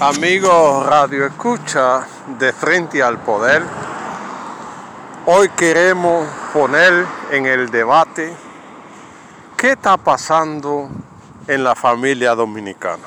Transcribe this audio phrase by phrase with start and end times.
[0.00, 2.06] Amigos Radio Escucha
[2.38, 3.64] de Frente al Poder,
[5.26, 8.32] hoy queremos poner en el debate
[9.56, 10.88] qué está pasando
[11.48, 13.02] en la familia dominicana.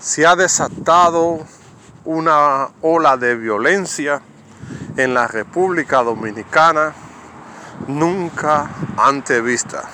[0.00, 1.38] Se ha desatado
[2.04, 4.20] una ola de violencia
[4.96, 6.94] en la República Dominicana
[7.86, 9.84] nunca antes vista.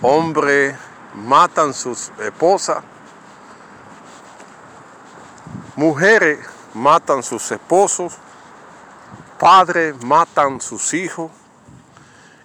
[0.00, 0.74] Hombre
[1.14, 2.82] matan sus esposas,
[5.76, 6.38] mujeres
[6.74, 8.14] matan sus esposos,
[9.38, 11.30] padres matan sus hijos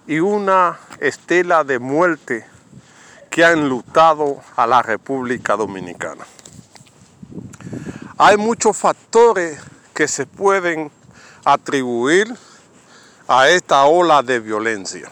[0.06, 2.46] y una estela de muerte
[3.30, 6.26] que ha enlutado a la República Dominicana.
[8.16, 9.60] Hay muchos factores
[9.94, 10.90] que se pueden
[11.44, 12.34] atribuir
[13.28, 15.08] a esta ola de violencia.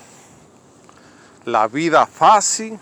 [1.44, 2.80] La vida fácil,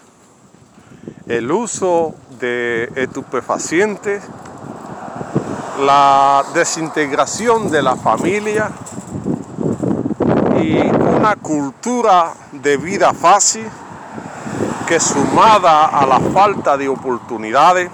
[1.27, 4.23] el uso de estupefacientes,
[5.81, 8.71] la desintegración de la familia
[10.61, 13.67] y una cultura de vida fácil
[14.87, 17.91] que sumada a la falta de oportunidades,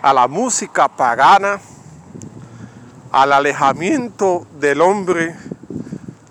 [0.00, 1.58] a la música pagana,
[3.10, 5.34] al alejamiento del hombre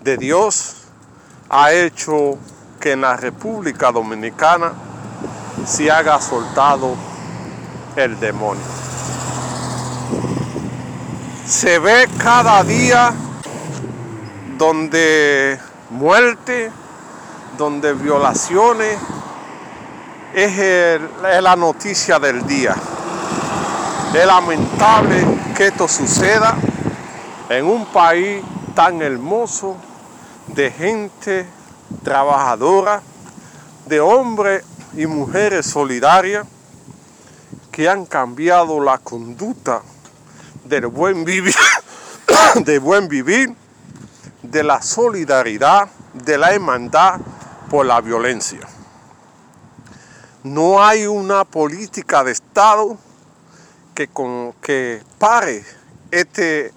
[0.02, 0.86] de Dios,
[1.50, 2.38] ha hecho
[2.80, 4.72] que en la República Dominicana
[5.66, 6.94] se haga soltado
[7.96, 8.62] el demonio.
[11.44, 13.12] Se ve cada día
[14.56, 15.58] donde
[15.90, 16.70] muerte,
[17.58, 18.98] donde violaciones,
[20.34, 22.74] es, la noticia del día.
[24.14, 26.54] Es lamentable que esto suceda
[27.48, 28.42] en un país
[28.74, 29.76] tan hermoso
[30.48, 31.46] de gente
[32.02, 33.02] trabajadora,
[33.86, 34.64] de hombres
[34.96, 36.46] y mujeres solidarias
[37.70, 39.82] que han cambiado la conducta
[40.64, 41.54] del buen vivir,
[42.64, 43.54] de buen vivir,
[44.42, 47.20] de la solidaridad, de la hermandad
[47.68, 48.60] por la violencia.
[50.42, 52.96] No hay una política de Estado
[53.94, 55.62] que, con, que pare
[56.10, 56.72] este,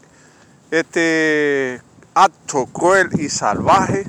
[0.71, 1.81] este
[2.13, 4.05] acto cruel y salvaje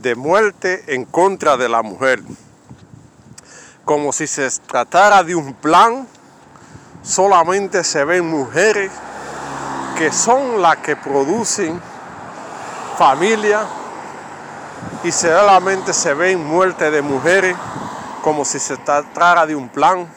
[0.00, 2.22] de muerte en contra de la mujer
[3.84, 6.06] como si se tratara de un plan,
[7.02, 8.90] solamente se ven mujeres
[9.96, 11.80] que son las que producen
[12.96, 13.66] familia
[15.02, 17.56] y solamente se ven muertes de mujeres
[18.22, 20.08] como si se tratara de un plan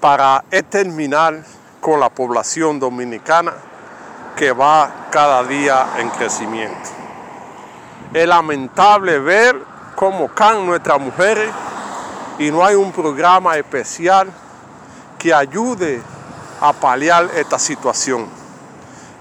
[0.00, 1.42] para terminar
[1.80, 3.54] con la población dominicana
[4.36, 6.90] que va cada día en crecimiento.
[8.12, 9.56] Es lamentable ver
[9.96, 11.50] cómo caen nuestras mujeres
[12.40, 14.32] y no hay un programa especial
[15.18, 16.00] que ayude
[16.58, 18.26] a paliar esta situación.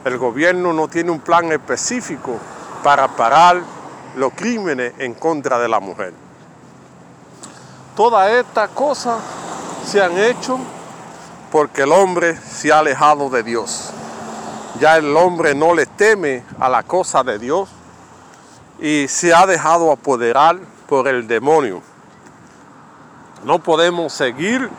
[0.05, 2.37] El gobierno no tiene un plan específico
[2.81, 3.61] para parar
[4.15, 6.13] los crímenes en contra de la mujer.
[7.93, 9.19] Todas estas cosas
[9.85, 10.57] se han hecho
[11.51, 13.89] porque el hombre se ha alejado de Dios.
[14.79, 17.67] Ya el hombre no le teme a la cosa de Dios
[18.79, 20.57] y se ha dejado apoderar
[20.87, 21.88] por el demonio.
[23.43, 24.69] No podemos seguir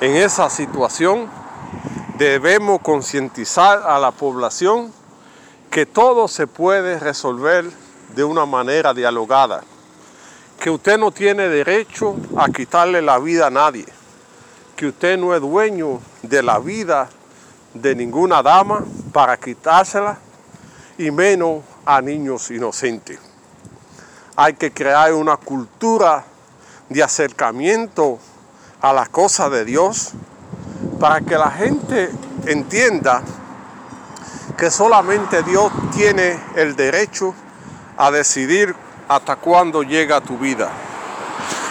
[0.00, 1.28] en esa situación.
[2.18, 4.92] Debemos concientizar a la población
[5.70, 7.70] que todo se puede resolver
[8.14, 9.64] de una manera dialogada.
[10.60, 13.86] Que usted no tiene derecho a quitarle la vida a nadie.
[14.76, 17.08] Que usted no es dueño de la vida
[17.74, 20.18] de ninguna dama para quitársela
[20.96, 23.18] y menos a niños inocentes.
[24.36, 26.24] Hay que crear una cultura
[26.88, 28.18] de acercamiento
[28.80, 30.12] a las cosas de Dios
[31.00, 32.10] para que la gente
[32.46, 33.22] entienda
[34.56, 37.34] que solamente Dios tiene el derecho
[37.96, 38.74] a decidir
[39.08, 40.70] hasta cuándo llega tu vida.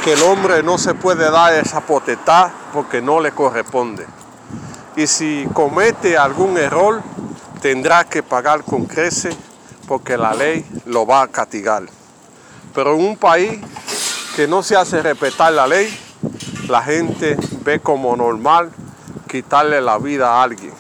[0.04, 4.06] Que el hombre no se puede dar esa potestad porque no le corresponde.
[4.96, 7.02] Y si comete algún error,
[7.62, 9.36] tendrá que pagar con creces
[9.88, 11.84] porque la ley lo va a castigar.
[12.74, 13.60] Pero en un país
[14.36, 15.98] que no se hace respetar la ley,
[16.68, 18.70] la gente ve como normal
[19.30, 20.74] quitarle la vida a alguien.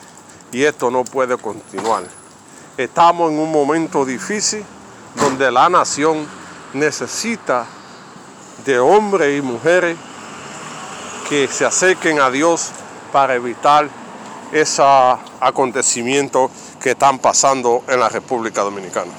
[0.51, 2.03] Y esto no puede continuar.
[2.77, 4.63] Estamos en un momento difícil
[5.15, 6.27] donde la nación
[6.73, 7.65] necesita
[8.65, 9.97] de hombres y mujeres
[11.29, 12.71] que se acerquen a Dios
[13.13, 13.87] para evitar
[14.51, 16.51] esos acontecimientos
[16.81, 19.11] que están pasando en la República Dominicana.